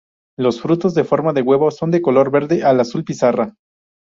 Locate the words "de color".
1.91-2.31